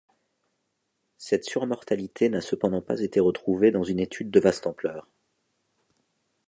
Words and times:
Cette 1.19 1.43
surmortalité 1.45 2.29
n'a 2.29 2.41
cependant 2.41 2.81
pas 2.81 3.01
été 3.01 3.19
retrouvée 3.19 3.69
dans 3.69 3.83
une 3.83 3.99
étude 3.99 4.31
de 4.31 4.39
vaste 4.39 4.65
ampleur. 4.65 5.07